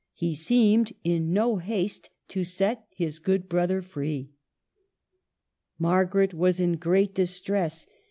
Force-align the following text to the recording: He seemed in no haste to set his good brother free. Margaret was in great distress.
He 0.15 0.33
seemed 0.33 0.93
in 1.03 1.31
no 1.31 1.57
haste 1.57 2.09
to 2.29 2.43
set 2.43 2.87
his 2.89 3.19
good 3.19 3.47
brother 3.47 3.83
free. 3.83 4.31
Margaret 5.77 6.33
was 6.33 6.59
in 6.59 6.77
great 6.77 7.13
distress. 7.13 7.85